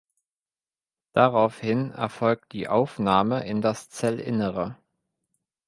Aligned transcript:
Daraufhin 1.13 1.91
erfolgt 1.91 2.53
die 2.53 2.67
Aufnahme 2.67 3.45
in 3.45 3.61
das 3.61 3.91
Zellinnere. 3.91 4.75